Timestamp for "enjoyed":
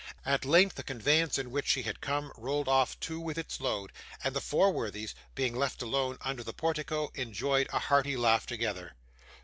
7.13-7.67